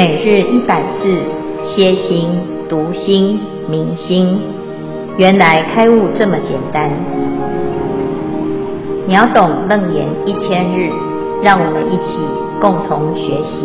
[0.00, 1.22] 每日一百字，
[1.62, 2.30] 歇心、
[2.70, 4.40] 读心、明心，
[5.18, 6.90] 原来开悟这么简单。
[9.06, 10.88] 秒懂楞严一千日，
[11.42, 12.16] 让我们一起
[12.62, 13.60] 共同学习。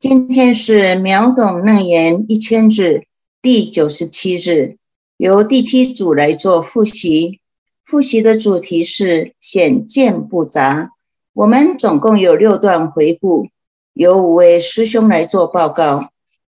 [0.00, 3.04] 今天是秒懂楞严一千日
[3.40, 4.76] 第九十七日，
[5.18, 7.38] 由第七组来做复习。
[7.84, 10.90] 复习的主题是显见不杂。
[11.36, 13.50] 我们总共有六段回顾，
[13.92, 16.10] 由五位师兄来做报告，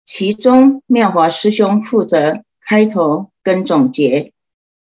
[0.05, 4.33] 其中妙华师兄负责开头跟总结。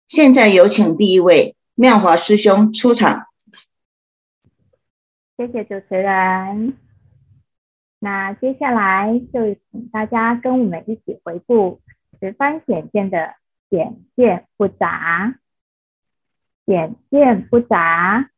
[0.07, 3.27] 现在有请第一位妙华师兄出场。
[5.35, 6.77] 谢谢主持人。
[7.99, 11.81] 那接下来就请大家跟我们一起回顾
[12.21, 13.35] 十方显见的
[13.69, 15.35] 显见不杂。
[16.65, 18.29] 显见不杂，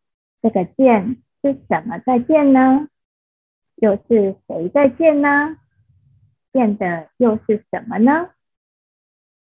[0.42, 1.23] 这个见。
[1.44, 2.88] 是什么在见呢？
[3.76, 5.58] 又是谁在见呢？
[6.54, 8.30] 见的又是什么呢？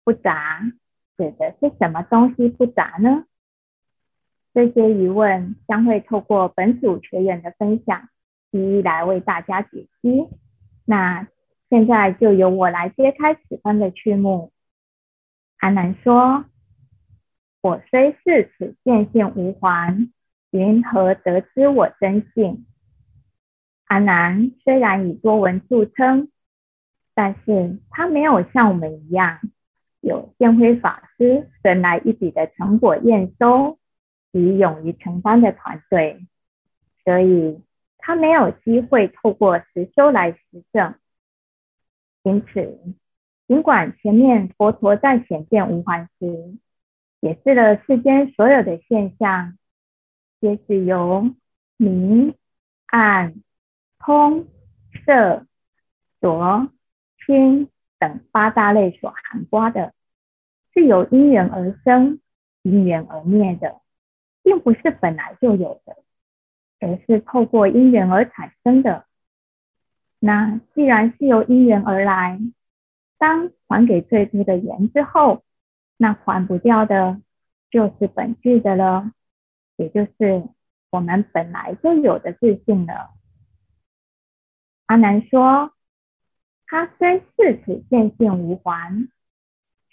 [0.02, 0.62] 不杂
[1.18, 3.26] 指的是什么东西不杂呢？
[4.54, 8.08] 这些疑问将会透过本组学员的分享，
[8.50, 10.26] 一一来为大家解析。
[10.86, 11.28] 那
[11.68, 14.52] 现在就由我来揭开此番的序幕。
[15.58, 16.46] 阿南说
[17.60, 20.08] ：“我虽是此见性无还。”
[20.50, 22.66] 云何得知我真性？
[23.84, 26.28] 阿难虽然以多闻著称，
[27.14, 29.40] 但是他没有像我们一样
[30.00, 33.78] 有见辉法师神来一笔的成果验收
[34.32, 36.26] 及勇于承担的团队，
[37.04, 37.62] 所以
[37.98, 40.94] 他没有机会透过实修来实证。
[42.22, 42.78] 因此，
[43.46, 46.58] 尽管前面佛陀在显见无还时
[47.20, 49.56] 解释了世间所有的现象。
[50.40, 51.34] 皆是由
[51.76, 52.34] 明、
[52.86, 53.34] 暗、
[53.98, 54.46] 通、
[55.04, 55.46] 色、
[56.18, 56.70] 浊、
[57.26, 59.92] 清等八大类所含括的，
[60.72, 62.20] 是由因缘而生、
[62.62, 63.82] 因缘而灭的，
[64.42, 65.98] 并不是本来就有的，
[66.80, 69.04] 而是透过因缘而产生的。
[70.18, 72.40] 那既然是由因缘而来，
[73.18, 75.42] 当还给最初的缘之后，
[75.98, 77.20] 那还不掉的，
[77.70, 79.12] 就是本具的了。
[79.80, 80.46] 也就是
[80.90, 83.14] 我们本来就有的自信了。
[84.84, 85.72] 阿难说，
[86.66, 89.08] 他虽视此见性无还，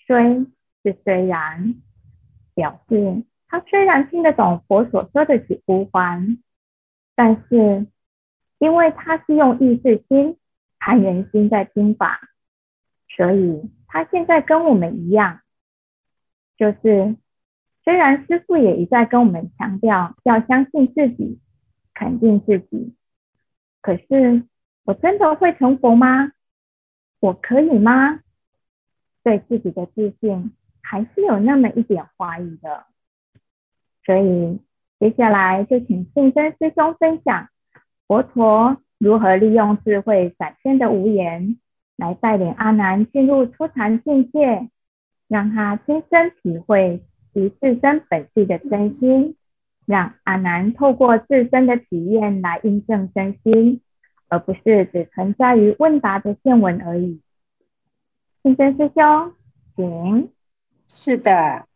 [0.06, 0.46] 虽
[0.84, 1.82] 是虽然，
[2.54, 6.38] 表示他虽然听得懂佛所说的起无还，
[7.16, 7.88] 但是
[8.58, 10.38] 因为他是用意识心、
[10.80, 12.20] 攀缘心在听法，
[13.16, 15.40] 所以他现在跟我们一样，
[16.58, 17.16] 就是。
[17.88, 21.40] 虽然师父也一再跟我们强调要相信自己，
[21.94, 22.94] 肯定自己，
[23.82, 24.44] 可是
[24.84, 26.34] 我真的会成佛吗？
[27.22, 28.20] 我可以吗？
[29.24, 32.88] 对自己的自信还是有那么一点怀疑的。
[34.04, 34.60] 所以
[35.00, 37.48] 接下来就请信真师兄分享
[38.06, 41.58] 佛陀如何利用智慧展现的无言，
[41.96, 44.70] 来带领阿难进入初禅境界，
[45.30, 47.02] 让他亲身体会。
[47.38, 49.36] 其自身本具的真心，
[49.86, 53.80] 让阿难透过自身的体验来印证真心，
[54.28, 57.22] 而不是只存在于问答的见闻而已。
[58.42, 59.34] 信真师兄，
[59.76, 60.32] 请。
[60.88, 61.68] 是的，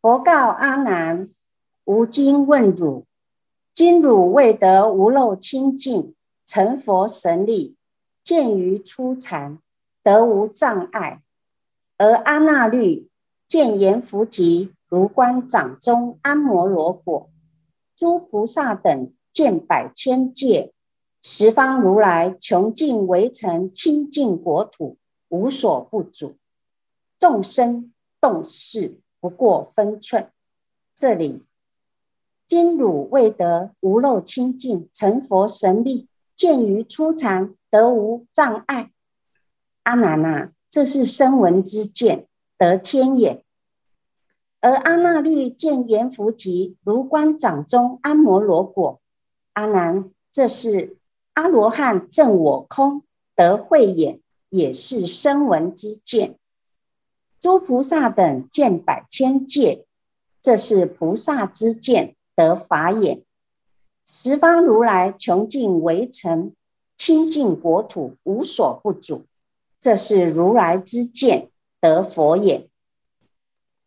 [0.00, 1.30] 佛告阿难：
[1.86, 3.06] 吾今问汝，
[3.74, 6.14] 今汝未得无漏清净，
[6.46, 7.74] 成佛神力，
[8.22, 9.58] 见于初禅，
[10.04, 11.22] 得无障碍，
[11.98, 13.08] 而阿那律
[13.48, 14.75] 见言菩提。
[14.88, 17.30] 如观掌中安摩罗果，
[17.96, 20.72] 诸菩萨等见百千界，
[21.22, 24.96] 十方如来穷尽围城清净国土，
[25.28, 26.36] 无所不阻。
[27.18, 30.30] 众生动事不过分寸。
[30.94, 31.44] 这里，
[32.46, 38.92] 今汝未得无漏清净，成佛神力，见于初禅，得无障碍。
[39.82, 43.45] 阿难啊，这是声闻之见，得天眼。
[44.66, 49.00] 而阿那律见阎浮提如观掌中安摩罗果，
[49.52, 50.96] 阿难，这是
[51.34, 53.04] 阿罗汉证我空
[53.36, 54.18] 得慧眼，
[54.48, 56.36] 也是声闻之见。
[57.40, 59.86] 诸菩萨等见百千界，
[60.42, 63.22] 这是菩萨之见得法眼。
[64.04, 66.52] 十方如来穷尽围城
[66.96, 69.26] 清净国土，无所不阻，
[69.80, 72.68] 这是如来之见得佛眼。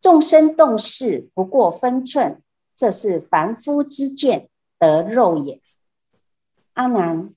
[0.00, 2.42] 众生动识不过分寸，
[2.74, 4.48] 这是凡夫之见
[4.78, 5.60] 得肉眼；
[6.72, 7.34] 阿难，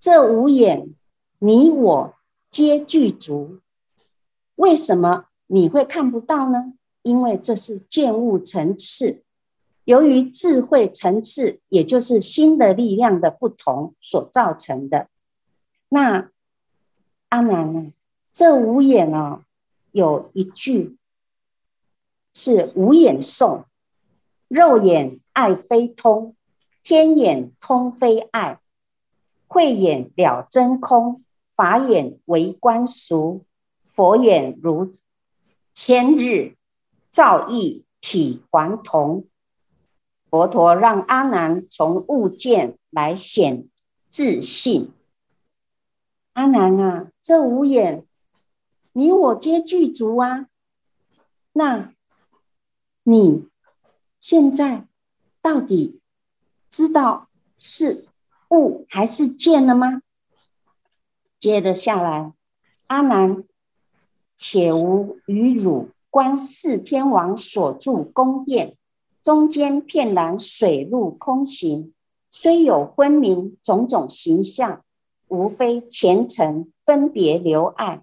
[0.00, 0.94] 这五眼
[1.38, 2.14] 你我
[2.50, 3.60] 皆具足，
[4.56, 6.74] 为什么你会看不到呢？
[7.02, 9.24] 因为这是见物层次，
[9.84, 15.08] 由于智慧层次，也就是心的力量的不同所造成的。
[15.88, 16.30] 那
[17.28, 17.92] 阿难呢？
[18.32, 19.42] 这五眼哦，
[19.90, 20.96] 有一句
[22.34, 23.64] 是五眼颂：
[24.48, 26.34] 肉眼爱非通，
[26.82, 28.60] 天眼通非爱。
[29.46, 31.22] 慧眼了真空，
[31.54, 33.44] 法眼为观俗，
[33.86, 34.90] 佛眼如
[35.74, 36.56] 天日，
[37.10, 39.26] 照异体还同。
[40.30, 43.68] 佛陀让阿难从物见来显
[44.08, 44.92] 自信。
[46.32, 48.06] 阿难啊，这五眼
[48.94, 50.46] 你我皆具足啊，
[51.52, 51.91] 那
[53.02, 53.48] 你
[54.20, 54.86] 现在
[55.40, 56.00] 到底
[56.70, 57.26] 知道
[57.58, 58.10] 是？
[58.50, 60.02] 物还是见了吗？
[61.40, 62.34] 接着下来，
[62.88, 63.44] 阿难，
[64.36, 68.76] 且无与汝观四天王所住宫殿，
[69.22, 71.94] 中间片然水陆空行，
[72.30, 74.84] 虽有昏明种种形象，
[75.28, 78.02] 无非前尘分别流碍。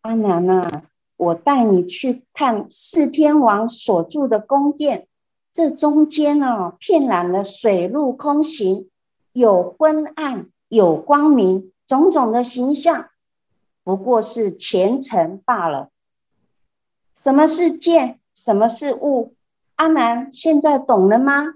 [0.00, 5.08] 阿难啊，我带你去看四天王所住的宫殿，
[5.52, 8.88] 这中间啊，遍染了水陆空行。
[9.32, 13.10] 有昏暗，有光明，种种的形象，
[13.84, 15.90] 不过是前尘罢了。
[17.14, 18.18] 什么是见？
[18.34, 19.34] 什么是物？
[19.76, 21.54] 阿难，现在懂了吗？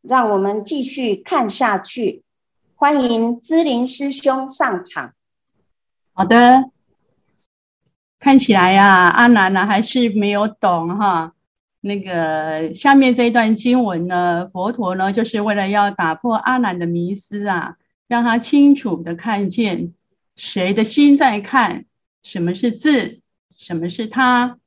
[0.00, 2.22] 让我们继续看下去。
[2.74, 5.12] 欢迎资灵师兄上场。
[6.14, 6.70] 好的，
[8.18, 11.34] 看起来呀、阿难呢还是没有懂哈。
[11.80, 17.76] 那个下面这一段经文呢，佛陀呢就是为了要打破阿难的迷思啊，
[18.08, 19.94] 让他清楚的看见
[20.34, 21.84] 谁的心在看，
[22.22, 23.20] 什么是自，
[23.56, 24.58] 什么是他，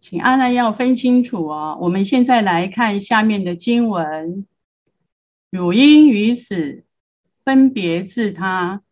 [0.00, 1.78] 请阿难要分清楚哦。
[1.80, 4.46] 我们现在来看下面的经文：
[5.50, 6.84] 汝应于此
[7.42, 8.82] 分别自他，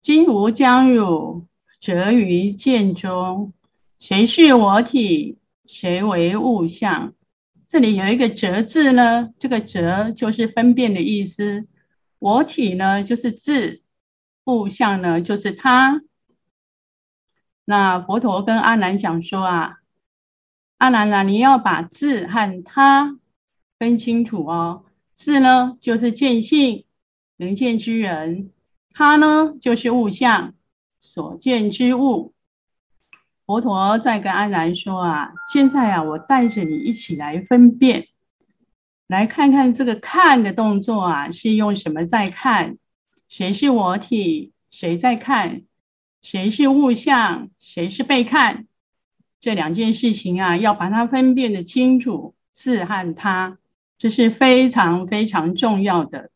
[0.00, 1.46] 今吾将汝
[1.86, 3.52] 择于见中，
[4.00, 5.38] 谁是我体？
[5.66, 7.14] 谁为物相？
[7.68, 11.68] 这里有一个“折”字呢，这个“折”就是分辨的意思。
[12.18, 13.82] 我体呢，就是自；
[14.46, 16.02] 物相呢，就是他。
[17.64, 19.76] 那佛陀跟阿难讲说啊，
[20.78, 23.16] 阿难啊，你要把自和他
[23.78, 24.82] 分清楚哦。
[25.14, 26.84] 自呢，就是见性，
[27.36, 28.50] 能见之人；
[28.90, 30.52] 他呢，就是物相，
[31.16, 32.34] 所见之物。
[33.46, 38.08] 佛陀在跟阿难说啊，现在啊，我带着你一起来分辨，
[39.06, 42.76] 来看看这个看的动作啊，是用什么在看？
[43.30, 44.52] 谁是我体？
[44.70, 45.62] 谁在看？
[46.20, 47.48] 谁是物象？
[47.58, 48.66] 谁是被看？
[49.40, 53.56] 这两件事情啊，要把它分辨得清楚，自和他，
[53.96, 56.30] 这是非常非常重要的。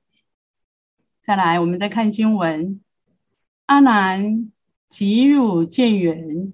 [1.23, 2.81] 再来，我们再看经文：
[3.67, 4.51] 阿难，
[4.91, 6.53] 即汝见缘。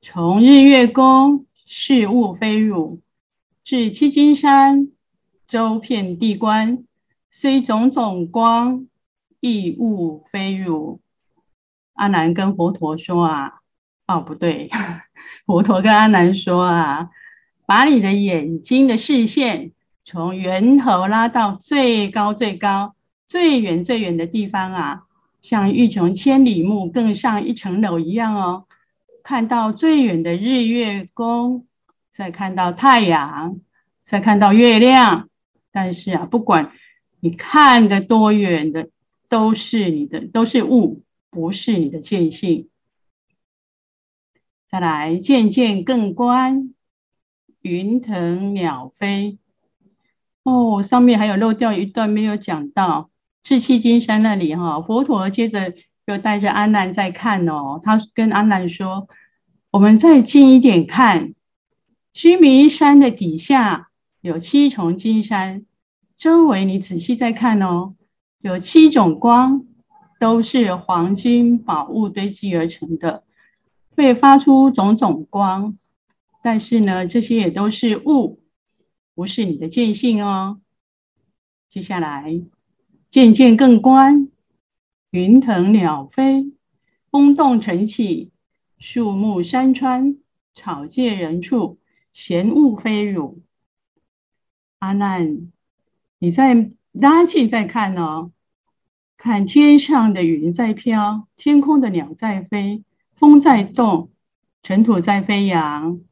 [0.00, 3.00] 从日月宫，是物非汝；
[3.64, 4.88] 至七金山，
[5.46, 6.84] 周遍地观，
[7.30, 8.86] 虽种种光，
[9.40, 11.00] 亦物非汝。
[11.92, 13.60] 阿难跟佛陀说啊，
[14.06, 14.70] 哦不对，
[15.44, 17.10] 佛陀跟阿难说啊，
[17.66, 19.72] 把你的眼睛的视线
[20.04, 22.94] 从源头拉到最高最高、
[23.26, 25.05] 最远最远的地方啊，
[25.46, 28.66] 像欲穷千里目，更上一层楼一样哦。
[29.22, 31.68] 看到最远的日月宫，
[32.10, 33.60] 再看到太阳，
[34.02, 35.28] 再看到月亮。
[35.70, 36.72] 但是啊，不管
[37.20, 38.90] 你看得多远的，
[39.28, 42.68] 都是你的，都是物，不是你的见性。
[44.66, 46.74] 再来，渐渐更观，
[47.60, 49.38] 云腾鸟飞。
[50.42, 53.10] 哦，上面还有漏掉一段没有讲到，
[53.46, 55.72] 是七金山那里哈，佛陀接着。
[56.06, 59.08] 就带着阿难在看哦，他跟阿难说
[59.72, 61.34] ：“我们再近一点看，
[62.12, 63.88] 须弥山的底下
[64.20, 65.66] 有七重金山，
[66.16, 67.96] 周围你仔细再看哦，
[68.38, 69.64] 有七种光，
[70.20, 73.24] 都是黄金宝物堆积而成的，
[73.96, 75.76] 会发出种种光。
[76.40, 78.38] 但是呢，这些也都是物，
[79.16, 80.60] 不是你的见性哦。
[81.68, 82.42] 接下来，
[83.16, 84.28] 渐渐更观。”
[85.10, 86.52] 云腾鸟飞，
[87.10, 88.30] 风动尘起，
[88.78, 90.18] 树木山川，
[90.52, 91.78] 草芥人畜，
[92.12, 93.40] 闲物非汝。
[94.80, 95.50] 阿难，
[96.18, 98.32] 你再拉近再看哦，
[99.16, 104.10] 看天上的云在飘，天空的鸟在飞，风在动，
[104.62, 106.02] 尘土在飞扬，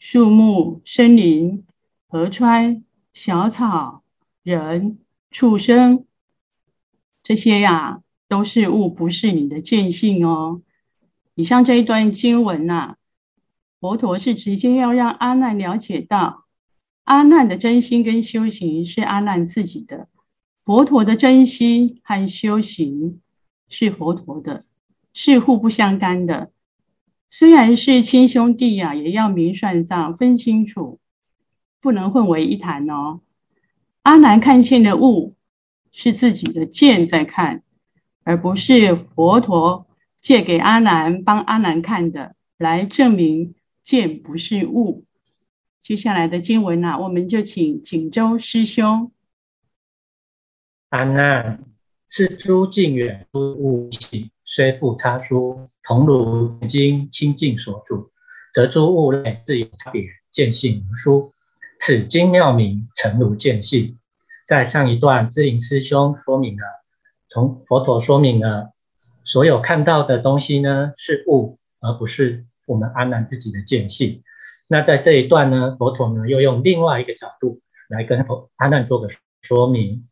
[0.00, 1.64] 树木、森林、
[2.08, 4.02] 河川、小草、
[4.42, 4.98] 人、
[5.30, 6.04] 畜生，
[7.28, 10.62] 这些呀、都是物，不是你的见性哦。
[11.34, 12.96] 以上这一段经文呐、啊，
[13.80, 16.46] 佛陀是直接要让阿难了解到，
[17.04, 20.08] 阿难的真心跟修行是阿难自己的。
[20.64, 23.20] 佛陀的真心和修行
[23.68, 24.64] 是佛陀的，
[25.12, 26.50] 是互不相干的。
[27.28, 30.98] 虽然是亲兄弟呀、也要明算账，分清楚，
[31.82, 33.20] 不能混为一谈哦。
[34.00, 35.34] 阿难看见的物
[35.92, 37.62] 是自己的见在看，
[38.24, 39.86] 而不是佛陀
[40.20, 45.04] 借给阿难帮阿难看的，来证明见不是物。
[45.82, 49.10] 接下来的经文呢、我们就请景州师兄。
[50.90, 51.64] 阿难，
[52.08, 58.10] 是诸近远诸物性，虽复差殊，同如眼睛清净所著，
[58.54, 61.34] 则诸物类自有差别，见性如殊。
[61.78, 63.97] 此经妙明，诚如见性。
[64.48, 66.62] 在上一段，智霖师兄说明了，
[67.28, 68.72] 从佛陀说明了，
[69.22, 74.22] 所有看到的东西呢，是物，而不是我们阿难自己的见性。
[74.66, 78.24] 那在这一段呢，佛陀呢又用另外一个角度来跟
[78.56, 79.10] 阿难做个
[79.42, 80.08] 说明。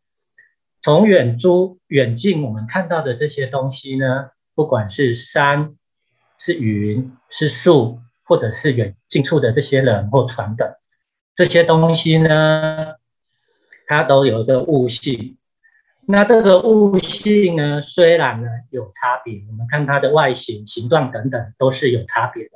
[0.83, 5.73] 从远诸远近，我们看到的这些东西呢，不管是山、
[6.37, 10.75] 是云、是树，或者是远近处的这些人或船等，
[11.33, 12.97] 这些东西呢，
[13.87, 15.37] 它都有一个悟性。
[16.05, 22.51] 那这个悟性呢，虽然呢有差别，我们看它的外形、形状等等都是有差别的，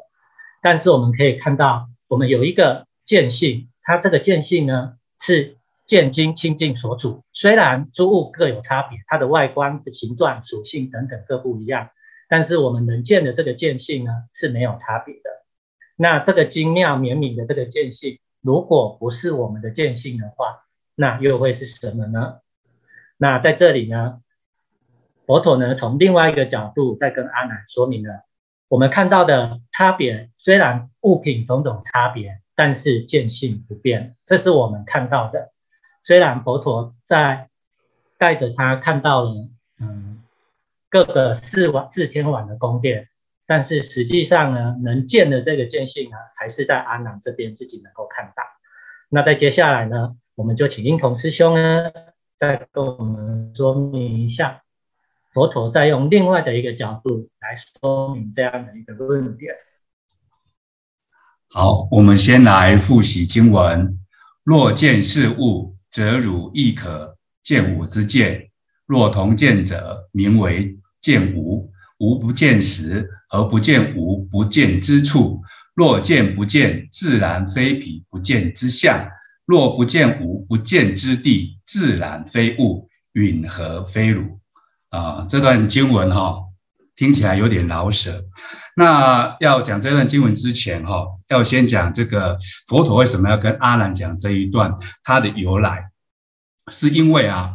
[0.61, 5.57] 但是我们可以看到，我们有一个见性，它这个见性呢是。
[5.87, 11.89] 见精清净所主，虽然诸物各有差别，它的外观的形状、属性等等各不一样，
[12.29, 15.29] 但是我们能见的这个见性呢是没有差别的。
[15.97, 20.63] 那这个精妙绵密的这个见性，如果不是我们的见性的话，
[21.01, 22.41] 那又会是什么呢？
[23.17, 24.21] 那在这里呢，
[25.25, 28.25] 佛陀呢从另外一个角度再跟阿难说明了，
[28.67, 35.51] 我们看到的差别，虽然物品种种差别，但是见性不变，这是我们看到的。
[36.03, 37.49] 虽然佛陀在
[38.19, 40.21] 带着他看到了，嗯，
[40.87, 43.09] 各个四王四天王的宫殿，
[43.47, 48.43] 但是实际上呢，能见的这个见性呢，还是在阿难这边自己能够看到。
[49.09, 51.91] 那在接下来呢，我们就请英同师兄呢，
[52.37, 54.63] 再跟我们说明一下，
[55.33, 59.53] 佛陀再用另外的一个角度来说明这样的一个论点。
[61.49, 63.99] 好，我们先来复习经文：
[64.43, 65.75] 若见事物。
[65.91, 68.49] 则汝亦可见吾之见，
[68.85, 71.69] 若同见者，名为见吾。
[71.97, 75.41] 吾不见时，而不见吾不见之处？
[75.75, 79.05] 若见不见，自然非彼不见之相；
[79.51, 84.39] 若不见吾不见之地，自然非物，允何非汝？
[84.87, 86.43] 啊，这段经文哈、哦，
[86.95, 88.23] 听起来有点绕舌。
[88.77, 92.37] 那要讲这段经文之前哈，要先讲这个
[92.69, 95.89] 佛陀为什么要跟阿难讲这一段，它的由来，
[96.71, 97.51] 是因为啊，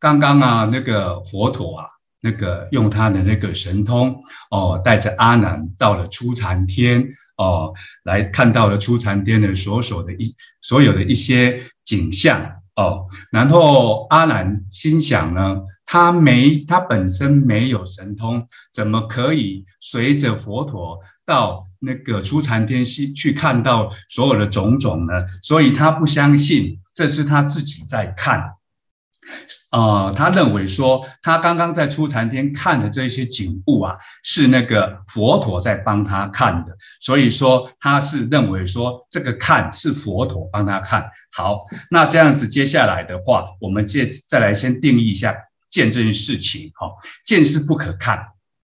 [0.00, 1.86] 刚刚啊那个佛陀啊，
[2.22, 7.06] 那个用他的那个神通哦，带着阿难到了初禅天
[7.36, 7.72] 哦，
[8.04, 12.40] 来看到了初禅天的所所的一所有的一些景象
[12.76, 15.56] 哦，然后阿难心想呢。
[15.88, 25.12] 他没，他本身没有神通，怎么可以随着佛陀到那个初禅天去去看到所有的种种呢？
[25.44, 28.42] 所以他不相信这是他自己在看，
[29.70, 41.08] 呃，他认为说他刚刚在初禅天看的这些景物啊，是那个佛陀在帮他看的，所以说他是认为说这个看是佛陀帮他看。
[41.32, 45.34] 好，那这样子接下来的话，我们接再来先定义一下。
[45.68, 46.88] 见这件事情，哈，
[47.24, 48.24] 见是不可看，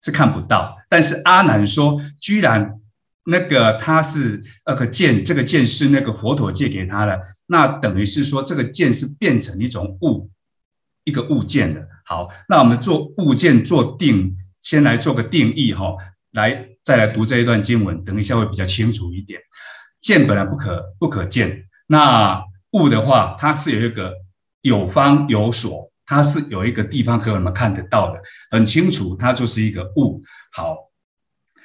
[0.02, 0.76] 是看不到。
[0.88, 2.78] 但是阿难说，居然
[3.24, 10.28] 那个他是那个见，这个见是那个佛陀借给他的，那等于是说这个见是变成一种物，
[11.10, 11.86] 一个物件的。
[12.06, 15.94] 好，那我们做物件做定，先来做个定义，哈，
[16.32, 19.38] 来再来读这一段经文，等一下会比较清楚一点。
[20.00, 24.14] 见本来不可不可见，那物的话，它是有一个
[24.62, 25.90] 有方有所。
[26.12, 30.20] 它是有一个地方可以我们看得到的，很清楚，它就是一个物。
[30.50, 30.76] 好，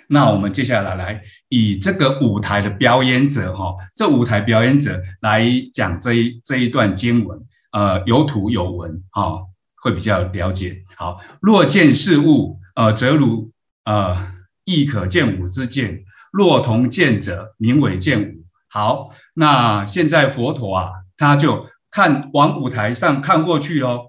[0.07, 7.39] 那我们接下来来以这个舞台的表演者哈，这舞台表演者来讲这一这一段经文，
[7.75, 9.41] 呃，有图有文哈，
[9.81, 10.81] 会比较了解。
[10.95, 13.51] 好，若见事物，呃，则如
[13.83, 14.15] 呃
[14.63, 18.45] 亦可见吾之见；若同见者，名为见吾。
[18.69, 24.05] 好，那现在佛陀啊，他就看往舞台上看过去哦。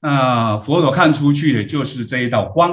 [0.00, 2.70] 那、佛陀看出去的就是这一道光。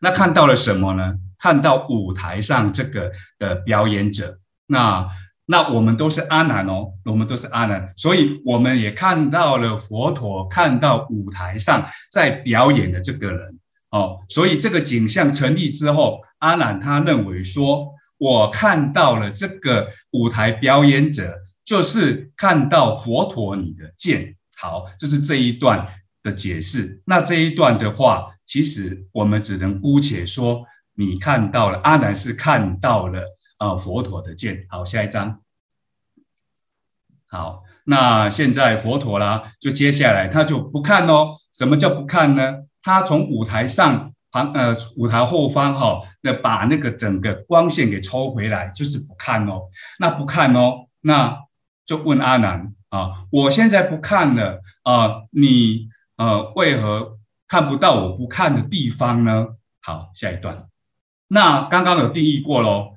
[0.00, 1.16] 那看到了什么呢？
[1.38, 4.38] 看到舞台上这个的表演者。
[4.66, 5.06] 那
[5.48, 13.58] 那我们都是阿难哦，我们都是阿难，所以我们也看到了佛陀看到舞台上在表演的这个人
[13.90, 14.18] 哦。
[14.28, 21.32] 所以这个景象成立之后，阿难他认为说，我看到了这个舞台表演者，
[21.64, 24.34] 就是看到佛陀你的剑。
[24.56, 25.86] 好，就是这一段
[26.24, 27.00] 的解释。
[27.04, 30.64] 那这一段的话，其实我们只能姑且说，
[30.96, 33.22] 你看到了，阿难是看到了。
[33.58, 34.66] 啊、佛陀的见。
[34.68, 35.40] 好，下一章。
[37.28, 41.36] 好，那现在佛陀啦，就接下来他就不看哦。
[41.52, 42.64] 什么叫不看呢？
[42.82, 49.62] 他从舞台上旁呃舞台后方哈、哦，那把那个整个光线给抽回来，就是不看哦。
[49.98, 51.36] 那不看哦，那
[51.84, 59.48] 就问阿难啊，我现在不看了啊，你呃为何看不到我不看的地方呢？
[59.80, 60.68] 好，下一段。
[61.28, 62.95] 那刚刚有定义过喽。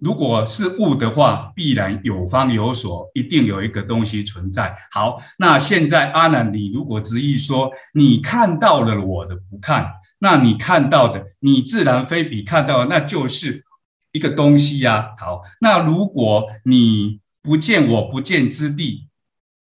[0.00, 4.76] 如果是物的话，必然有方有所，一定有一个东西存在。
[4.92, 9.90] 好，那现在阿难，你如果执意说你看到了我的不看，
[10.20, 13.64] 那你看到的，你自然非彼看到的，那就是
[14.12, 15.14] 一个东西呀、啊。
[15.18, 19.08] 好，那如果你不见我不见之地，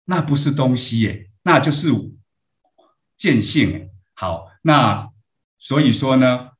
[0.06, 1.90] 那不是东西耶，那就是
[3.18, 3.90] 见性。
[4.14, 5.10] 好，那
[5.60, 6.52] 所以说呢，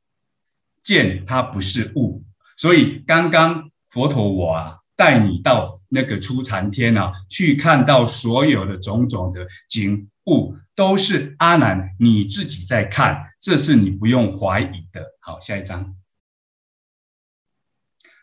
[0.84, 2.26] 见它不是物。
[2.62, 15.04] 所以刚刚佛陀我啊带你到那个初禅天啊，去看到所有的种种的景物，都是阿难你自己在看，这是你不用怀疑的。
[15.22, 15.96] 好，下一章。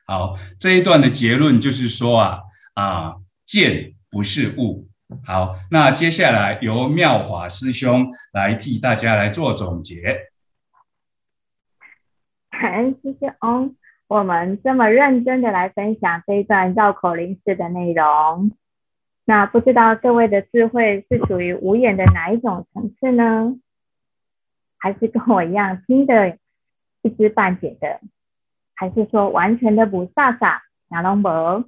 [0.07, 2.39] 好，这一段的结论就是说啊
[2.75, 4.89] 啊，见不是物。
[5.25, 10.29] 好，那接下来由妙法师兄来替大家来做总结。
[12.51, 13.75] 感恩师兄。
[14.09, 18.53] 我们这么认真的来分享这一段绕口令式的内容，
[19.27, 23.55] 那不知道各位的智慧是属于无眼的哪一种层次呢？
[24.79, 26.38] 还是跟我一样听得
[27.03, 28.01] 一知半解的？
[28.75, 30.61] 还是说完全的不飒飒？
[30.88, 31.66] 亚龙伯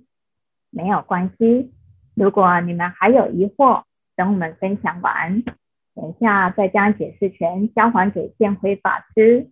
[0.71, 1.75] 没有关系，
[2.15, 3.83] 如果你们还有疑惑，
[4.17, 5.43] 等我们分享完，
[5.95, 9.51] 等一下再将解释权交还给见辉法师。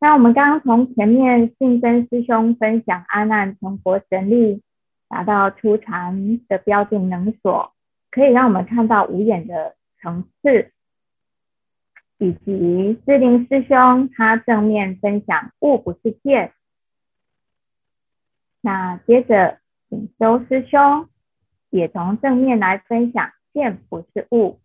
[0.00, 4.62] 那我们刚刚从前面信真师兄分享阿难成佛神力
[5.08, 7.72] 达到初禅的标定能所，
[8.10, 10.70] 可以让我们看到无眼的层次，
[12.18, 16.52] 以及志玲师兄他正面分享物不是见。
[18.60, 19.58] 那接着
[19.90, 21.08] 锦州师兄
[21.70, 24.60] 也从正面来分享见不是物。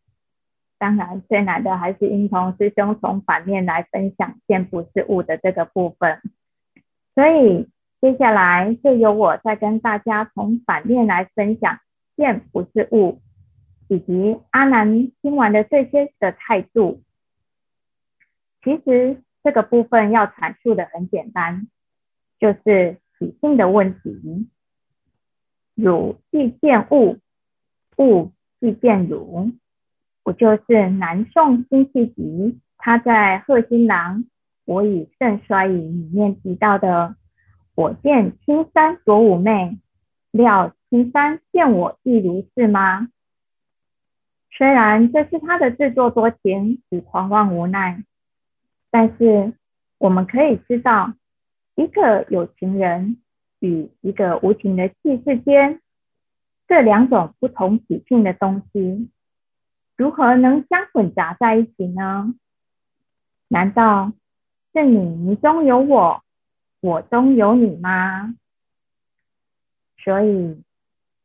[0.83, 6.19] 当然，最难的还是英通师兄从反面来分享“见不是物”的这个部分。
[7.15, 7.69] 所以
[8.01, 11.79] 接下来就由我再跟大家从反面来分享
[12.17, 13.21] “见不是物”，
[13.87, 17.01] 以及阿南听完的这些的态度。
[18.61, 21.69] 其实这个部分要阐述的很简单，
[22.39, 24.49] 就是体性的问题。
[25.75, 27.19] 汝既见物，
[27.95, 29.53] 物既见汝。
[30.23, 34.19] 不就是南宋辛弃疾他在《贺新郎·
[34.65, 37.15] 我已甚衰矣》里面提到的
[37.75, 39.79] “我见青山夺吾妹，
[40.31, 43.09] 料青山见我亦如是”吗？
[44.55, 48.03] 虽然这是他的自作多情与狂妄无奈，
[48.91, 49.53] 但是
[49.97, 51.13] 我们可以知道，
[51.75, 53.17] 一个有情人
[53.59, 55.81] 与一个无情的器世间，
[56.67, 59.09] 这两种不同体性的东西。
[59.95, 62.33] 如何能相混杂在一起呢？
[63.47, 64.11] 难道
[64.73, 66.23] 是你中有我，
[66.81, 68.33] 我中有你吗？
[69.97, 70.63] 所以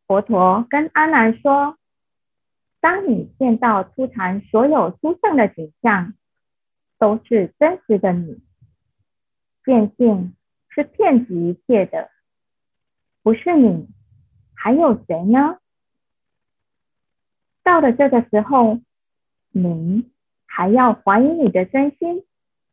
[0.07, 1.79] 佛陀跟阿难说：
[2.81, 6.15] 当你见到初禅所有殊胜的景象，
[6.99, 8.41] 都是真实的你。
[9.65, 10.35] 见性
[10.69, 12.11] 是遍及一切的，
[13.23, 13.89] 不是你，
[14.55, 15.59] 还有谁呢？
[17.69, 18.81] 到了这个时候，
[19.51, 20.11] 你
[20.47, 22.25] 还要怀疑你的真心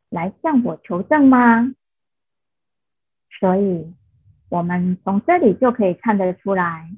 [0.09, 1.73] 来向我求证吗？
[3.37, 3.93] 所以，
[4.47, 6.89] 我们从这里就可以看得出来，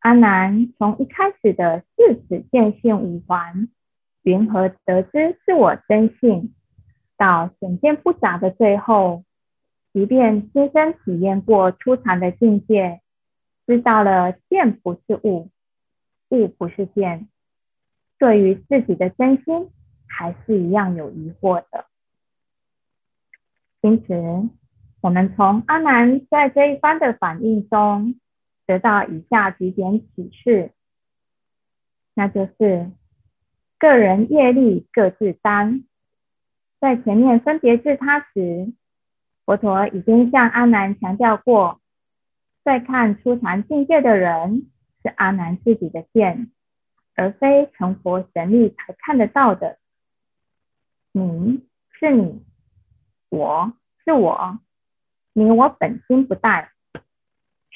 [0.00, 3.70] 阿难从一开始的视此见性无还，
[4.22, 6.52] 云何得知是我真性？
[7.16, 9.24] 到显见不杂的最后，
[9.94, 13.00] 即便亲身体验过初禅的境界，
[13.66, 15.48] 知道了见不是物，
[16.30, 17.28] 物不是见，
[18.18, 19.70] 对于自己的真心，
[20.06, 21.86] 还是一样有疑惑的。
[23.82, 24.14] 因此，
[25.00, 28.14] 我们从阿难在这一番的反应中，
[28.66, 30.72] 得到以下几点启示，
[32.14, 32.90] 那就是
[33.78, 35.84] 个人业力各自担。
[36.78, 38.72] 在前面分别自他时，
[39.44, 41.80] 佛陀已经向阿难强调过，
[42.62, 44.70] 在看初禅境界的人
[45.02, 46.50] 是阿难自己的见，
[47.14, 49.78] 而非成佛神力才看得到的。
[51.12, 52.44] 你是你，
[53.28, 53.72] 我
[54.04, 54.58] 是我，
[55.32, 56.72] 你我本心不带，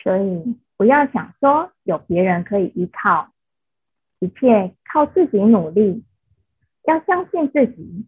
[0.03, 0.59] 所以。
[0.77, 3.33] 不要想说有别人可以依靠，
[4.19, 6.05] 一切靠自己努力。
[6.83, 8.05] 要相信自己，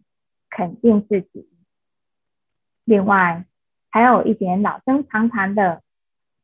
[0.49, 1.49] 肯定自己。
[2.83, 3.45] 另外，
[3.89, 5.81] 还有一点老生常谈的，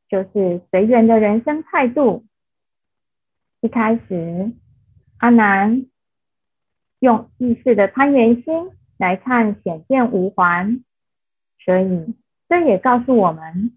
[0.08, 2.26] 就是随缘的人生态度。
[3.64, 4.52] 一开始，
[5.20, 5.86] 阿难
[7.00, 10.84] 用意识的贪缘心来看显见无还，
[11.64, 12.14] 所以
[12.50, 13.72] 这也告诉我们。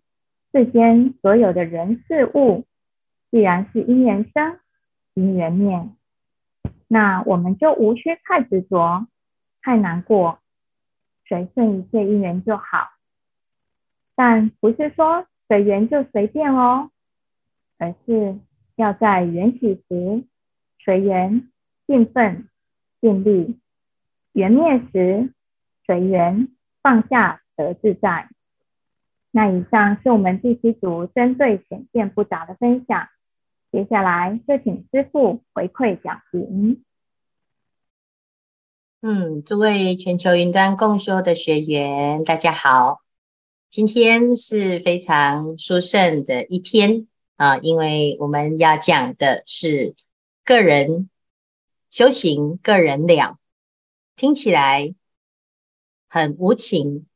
[0.51, 2.65] 世间所有的人事物，
[3.31, 4.59] 既然是因缘生，
[5.15, 5.89] 因缘灭，
[6.89, 9.07] 那我们就无需太执着、
[9.63, 10.41] 太难过，
[11.29, 12.91] 随顺一切因缘就好。
[14.17, 16.91] 但不是说随缘就随便哦，
[17.79, 18.37] 而是
[18.77, 20.25] 要在缘起时
[20.85, 21.51] 随缘
[21.87, 22.49] 尽奋
[23.01, 23.59] 尽力，
[24.33, 25.33] 缘灭时
[25.87, 26.49] 随缘
[26.83, 28.29] 放下得自在。
[29.31, 33.09] 那以上是我们第七组针对显见不杂的分享，
[33.73, 36.85] 接下来就请师父回馈讲评。
[39.01, 43.01] 嗯，诸位全球云端共修的学员，大家好，
[43.71, 47.07] 今天是非常殊胜的一天
[47.37, 49.95] 啊，因为我们要讲的是
[50.45, 51.09] 个人
[51.91, 53.39] 修行，个人了，
[54.17, 54.95] 听起来
[56.09, 57.07] 很无情。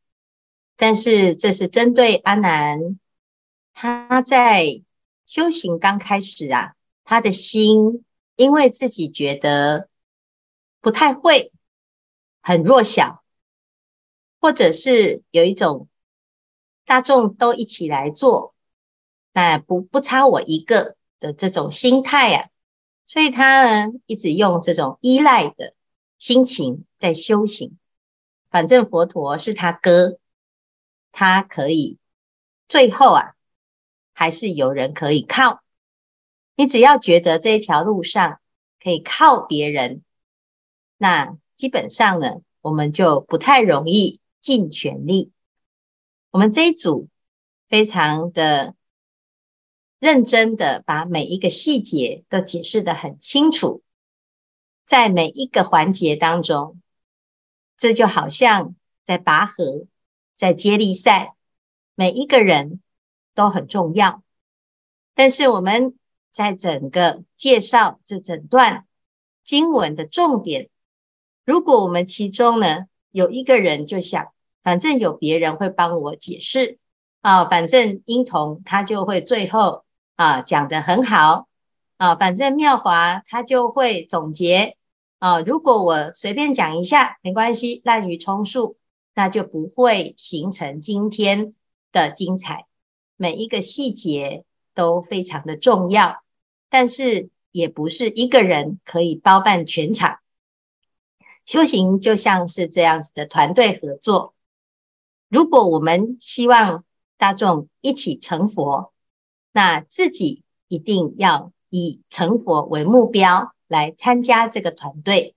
[0.77, 2.99] 但是这是针对阿南，
[3.75, 4.83] 他在
[5.27, 8.05] 修行刚开始啊，他的心
[8.37, 9.89] 因为自己觉得
[10.81, 11.53] 不太会，
[12.41, 13.23] 很弱小，
[14.41, 15.89] 或者是有一种
[16.87, 18.55] 大众都一起来做，
[19.33, 22.49] 那不不差我一个的这种心态啊，
[23.07, 25.75] 所以他呢一直用这种依赖的
[26.19, 27.79] 心情在修行，
[28.51, 30.19] 反正佛陀是他哥。
[31.13, 31.99] 他可以，
[32.69, 33.35] 最后啊，
[34.13, 35.61] 还是有人可以靠。
[36.55, 38.39] 你只要觉得这一条路上
[38.81, 40.05] 可以靠别人，
[40.99, 45.33] 那基本上呢，我们就不太容易尽全力。
[46.31, 47.09] 我们这一组
[47.69, 48.77] 非常的
[50.01, 53.83] 认真的把每一个细节都解释得很清楚，
[54.85, 56.81] 在每一个环节当中，
[57.77, 59.87] 这就好像在拔河。
[60.37, 61.35] 在接力赛，
[61.95, 62.81] 每一个人
[63.35, 64.23] 都很重要。
[65.13, 65.99] 但是我们
[66.33, 68.87] 在整个介绍这整段
[69.45, 70.71] 经文的重点，
[71.45, 74.33] 如果我们其中呢有一个人就想，
[74.63, 76.79] 反正有别人会帮我解释
[77.21, 79.85] 啊，反正婴童他就会最后
[80.21, 81.49] 啊讲得很好
[81.97, 84.77] 啊，反正妙华他就会总结
[85.19, 88.77] 啊，如果我随便讲一下没关系，滥竽充数。
[89.13, 91.53] 那就不会形成今天
[91.93, 92.67] 的精彩。
[93.17, 96.23] 每一个细节都非常的重要，
[96.71, 100.21] 但是也不是一个人可以包办全场。
[101.45, 104.33] 修行就像是这样子的团队合作。
[105.29, 106.85] 如果我们希望
[107.19, 108.93] 大众一起成佛，
[109.53, 115.35] 那自己一定要以成佛为目标来参加这个团队。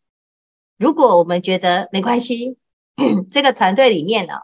[0.78, 2.58] 如果我们觉得没关系，
[3.32, 4.41] 这个团队里面呢，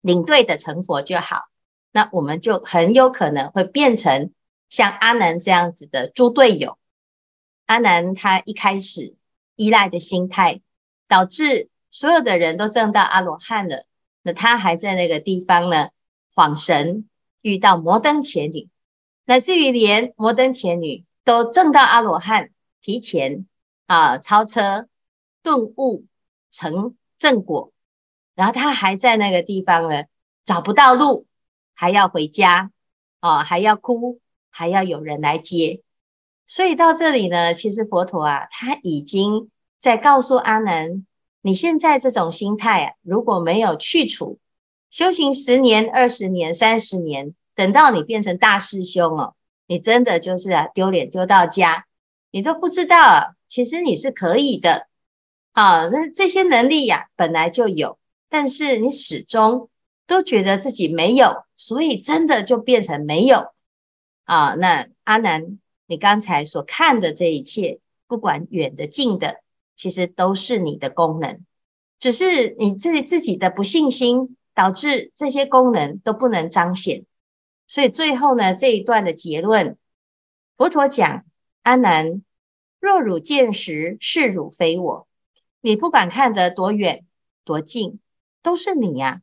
[0.00, 1.48] 领队的成佛就好，
[1.92, 4.32] 那我们就很有可能会变成
[4.68, 6.78] 像阿南这样子的猪队友。
[7.66, 9.14] 阿南他一开始
[9.56, 10.60] 依赖的心态，
[11.06, 13.86] 导致所有的人都证到阿罗汉了，
[14.22, 15.90] 那他还在那个地方呢，
[16.34, 17.08] 恍神
[17.48, 18.68] 遇到摩登伽女，
[19.24, 22.50] 乃至于连摩登伽女都证到阿罗汉，
[22.82, 23.46] 提前
[23.86, 24.88] 啊超车
[25.42, 26.04] 顿悟
[26.50, 26.94] 成。
[27.20, 27.72] 正果，
[28.36, 30.04] 然后他还在那个地方呢，
[30.44, 31.26] 找不到路，
[31.74, 32.70] 还要回家，
[33.18, 35.82] 啊，还要哭，还要有人来接。
[36.46, 41.04] 所以到这里呢，其实佛陀啊，他已经在告诉阿难，
[41.42, 44.38] 你现在这种心态啊，如果没有去除，
[44.90, 49.34] 修行十年、二十年、三十年，等到你变成大师兄哦，
[49.66, 51.86] 你真的就是啊，丢脸丢到家，
[52.30, 54.88] 你都不知道啊，其实你是可以的。
[55.52, 57.98] 啊，那这些能力呀，本来就有，
[58.28, 59.68] 但是你始终
[60.06, 63.48] 都觉得自己没有，所以真的就变成没有。
[64.24, 69.40] 啊，那阿南，你刚才所看的这一切，不管远的近的，
[69.74, 71.40] 其实都是你的功能，
[71.98, 77.04] 只是你自己自己的不信心，导致这些功能都不能彰显。
[77.68, 79.78] 所以最后呢，这一段的结论，
[80.56, 81.24] 佛陀讲：
[81.62, 82.22] 阿难，
[82.80, 85.06] 若汝见时，是汝非我。
[85.60, 87.06] 你不管看得多远
[87.44, 88.00] 多近，
[88.42, 89.22] 都是你呀、啊。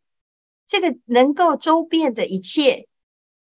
[0.66, 2.88] 这个能够周遍的一切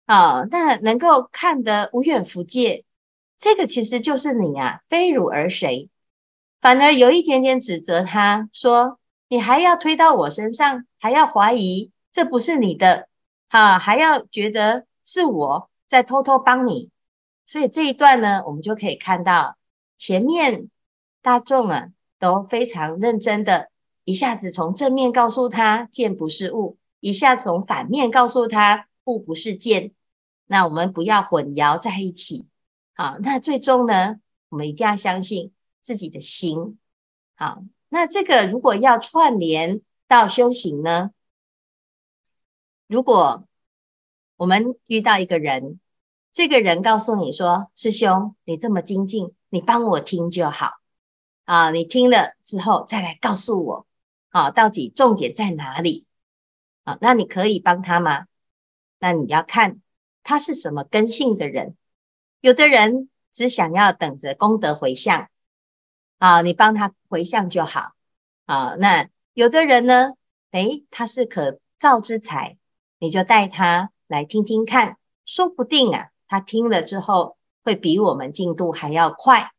[0.04, 2.84] 啊，那能够看得无远弗届，
[3.38, 5.88] 这个其实就是你啊，非汝而谁？
[6.60, 8.97] 反而有一点点指责他，说
[9.28, 13.08] 你还要推到我身上，还要怀疑这不是你的，
[13.48, 16.90] 啊，还要觉得是我在偷偷帮你。
[17.46, 19.56] 所以这一段呢，我们就可以看到
[19.96, 20.68] 前面
[21.22, 21.88] 大众啊。
[22.20, 23.70] 都非常认真的，
[24.02, 29.92] 一下子从正面告诉他见不是物，一下从反面告诉他物不是见。
[30.46, 32.48] 那我们不要混淆在一起。
[32.94, 34.16] 好，那最终呢，
[34.48, 36.76] 我们一定要相信自己的心。
[37.36, 41.10] 好，那这个如果要串联到修行呢？
[42.86, 43.46] 如果
[44.36, 45.80] 我们遇到一个人，
[46.32, 50.78] 这个人告诉你说：“师兄，你这么精进，你帮我听就好。”
[51.44, 53.86] 啊，你听了之后再来告诉我，
[54.30, 56.06] 啊，到底重点在哪里？
[56.84, 58.26] 啊，那你可以帮他吗？
[58.98, 59.80] 那你要看
[60.22, 61.74] 他是什么根性的人。
[62.40, 65.28] 有的人只想要等着功德回向，
[66.18, 67.92] 啊，你帮他回向就好。
[68.46, 70.12] 啊，那有的人呢，
[70.52, 72.58] 诶，他是可造之材，
[72.98, 79.52] 你就带他来听听看，说不定啊，他听了之后会比我们进度还要快。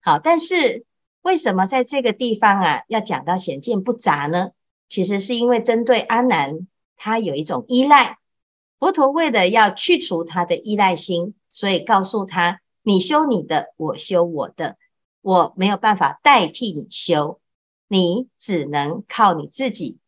[0.00, 0.84] 好，但是。
[1.22, 4.50] 为什么在这个地方啊，要讲到显见不杂呢？
[4.88, 8.18] 其实是因为针对阿难，他有一种依赖，
[8.80, 14.76] 佛陀为了要去除他的依赖心，所以告诉他：你修你的，我修我的，
[15.22, 17.40] 我没有办法代替你修，
[17.88, 19.98] 你只能靠你自己。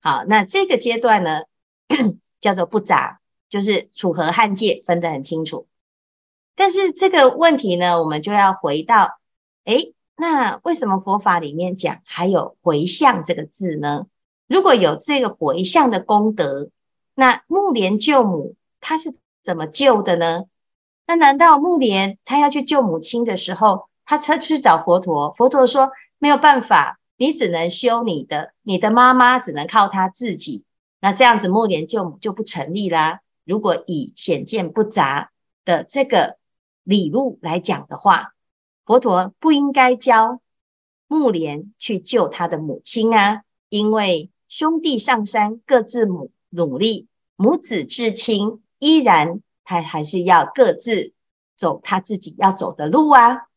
[0.00, 1.44] 好，那这个阶段呢，
[2.40, 5.66] 叫做不杂，就是楚河汉界分得很清楚。
[6.54, 9.18] 但是这个问题呢，我们就要回到，
[9.64, 9.94] 诶。
[10.18, 14.06] 那为什么佛法里面讲还有回向这个字呢？
[14.46, 16.70] 如果有这个回向的功德，
[17.14, 20.44] 那木莲救母他是怎么救的呢？
[21.06, 25.30] 那难道木莲他要去救母亲的时候，他车去找佛陀？
[25.34, 30.64] 佛陀说没有办法，你只能修你的，你的妈妈只能靠他自己。
[31.00, 33.20] 那这样子木莲救母就不成立啦。
[33.44, 35.30] 如果以显见不杂
[35.64, 36.38] 的这个
[36.84, 38.32] 理路来讲的话。
[38.86, 40.40] 佛陀不应该教
[41.08, 51.12] 木莲去救他的母亲啊，因为兄弟上山各自母努力，母子至亲依然他还是要各自
[51.56, 53.48] 走他自己要走的路啊。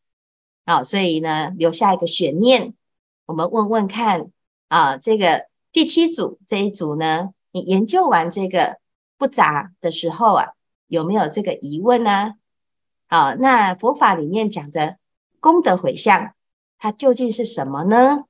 [0.70, 2.74] 好，所以呢，留下一个悬念，
[3.26, 4.30] 我们问问看
[4.68, 8.78] 啊，这个第七组这一组呢，你研究完这个
[9.18, 10.50] 不杂的时候啊，
[10.86, 12.34] 有没有这个疑问呢？
[13.08, 14.98] 好，那佛法里面讲的。
[15.40, 16.34] 功德回向，
[16.78, 18.26] 它究竟是什么呢？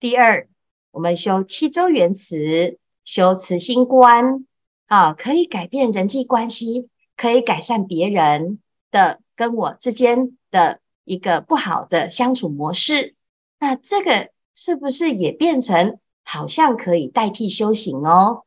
[0.00, 0.48] 第二，
[0.90, 4.44] 我们修七周圆慈，修慈心观，
[4.86, 8.58] 啊，可以改变人际关系，可以改善别人
[8.90, 13.14] 的跟我之间的一个不好的相处模式。
[13.58, 18.44] 那这个是不是也变成好像可以代替修行哦？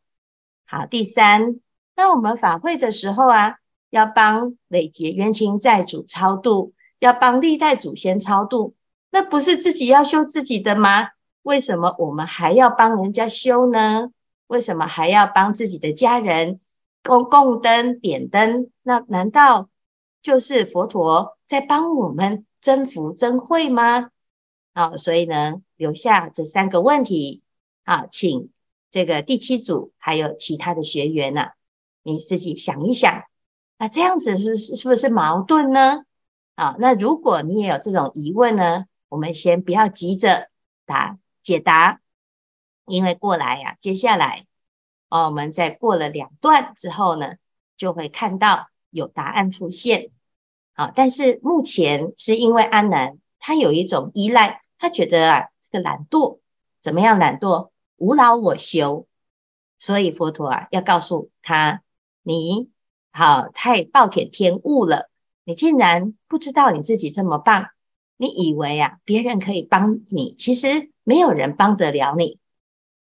[0.65, 1.59] 好，第三，
[1.95, 3.57] 那我们法会的时候啊，
[3.89, 6.73] 要帮累劫冤亲债主超度。
[6.99, 8.75] 要帮历代祖先超度，
[9.11, 11.09] 那不是自己要修自己的吗？
[11.41, 14.11] 为什么我们还要帮人家修呢？
[14.47, 16.61] 为什么还要帮自己的家人
[17.03, 18.69] 供供灯点灯？
[18.83, 19.67] 那难道
[20.23, 24.09] 就是佛陀在帮我们增福增慧吗？
[24.73, 27.43] 好，所以呢，留下这三个问题
[27.83, 28.49] 啊，请
[28.89, 31.49] 这个第七组还有其他的学员呢、
[32.03, 33.25] 你自己想一想，
[33.77, 36.05] 那这样子是是不是矛盾呢？
[36.55, 40.49] 好，那如果你也有这种疑问呢，我们先不要急着
[40.85, 41.99] 答解答，
[42.85, 44.45] 因为过来呀、接下来
[45.09, 47.33] 哦，我们在过了两段之后呢，
[47.75, 50.11] 就会看到有答案出现。
[50.73, 56.39] 好，但是目前是因为安南他有一种依赖，他觉得啊，这个懒惰
[56.81, 57.19] 怎么样？
[57.19, 59.05] 懒惰无劳我修，
[59.77, 61.81] 所以佛陀啊要告诉他：
[62.23, 62.69] 你
[63.11, 65.09] 好，太暴殄天物了，
[65.43, 67.67] 你竟然不知道你自己这么棒，
[68.17, 72.39] 你以为啊别人可以帮你，其实没有人帮得了你。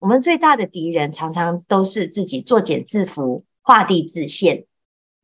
[0.00, 4.66] 我们最大的敌人常常都是自己作茧自缚、画地自限。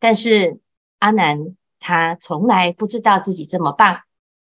[0.01, 0.59] 但是
[0.99, 4.01] 阿难他从来不知道自己这么棒，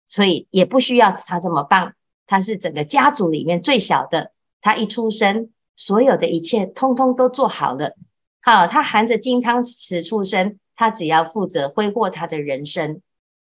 [0.09, 1.93] 所以也不需要他这么棒。
[2.27, 7.95] 他是整个家族里面最小的，他一出生，所有的一切通通都做好了。
[8.41, 13.01] 好，他含着金汤匙出生，他只要负责挥霍他的人生，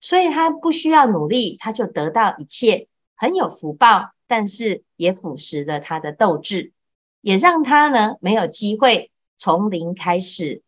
[0.00, 4.10] 所以他不需要努力，他就得到一切，很有福报。
[4.28, 6.72] 但是也腐蚀了他的斗志，
[7.20, 10.62] 也让他呢没有机会从零开始，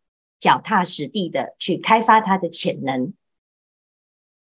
[0.45, 3.13] 脚踏实地的去开发他的潜能。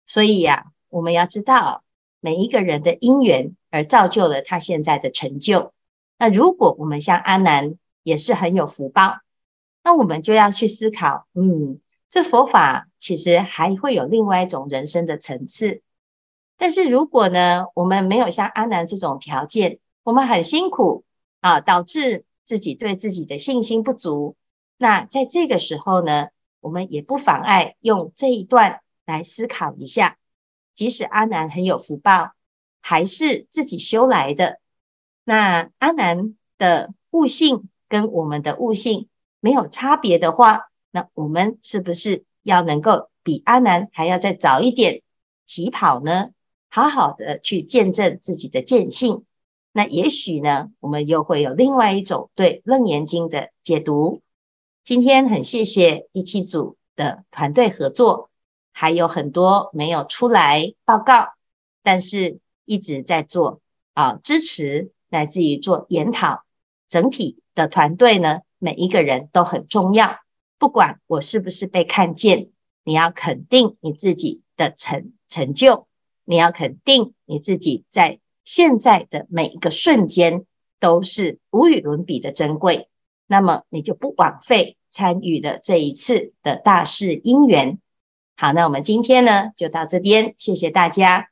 [0.06, 1.84] 所以呀、我们要知道
[2.20, 5.74] 每一个人的因缘而造就了他现在的成就。
[6.20, 9.22] 那如果我们像阿南也是很有福报，
[9.84, 15.82] 那我们就要去思考，嗯，这佛法其实还会有另外一种人生的层次。
[16.58, 21.06] 但是如果呢，我们没有像阿南这种条件，我们很辛苦
[21.42, 24.36] 啊，导致自己对自己的信心不足。
[24.78, 26.28] 那在这个时候呢，
[26.60, 30.18] 我们也不妨碍用这一段来思考一下，
[30.76, 32.34] 即使阿难很有福报，
[32.82, 34.60] 还是自己修来的。
[35.24, 39.10] 那阿难的悟性跟我们的悟性
[39.40, 45.02] 没有差别的话，那我们是不是要能够比阿难还要再早一点
[45.46, 46.30] 起跑呢？
[46.70, 49.24] 好好的去见证自己的见性，
[49.72, 54.22] 那也许呢，我们又会有另外一种对《楞严经》的解读。
[54.88, 58.30] 今天很谢谢一七组的团队合作，
[58.72, 61.34] 还有很多没有出来报告，
[61.84, 63.60] 但是一直在做
[63.94, 66.46] 啊支持，来自于做研讨。
[66.88, 70.20] 整体的团队呢，每一个人都很重要。
[70.58, 72.50] 不管我是不是被看见，
[72.86, 75.86] 你要肯定你自己的成成就。
[76.24, 80.46] 你要肯定你自己在现在的每一个瞬间
[80.80, 82.88] 都是无与伦比的珍贵，
[83.28, 87.78] 那么你就不枉费参与了这一次的大事因缘。
[88.36, 91.30] 好，那我们今天呢就到这边，谢谢大家。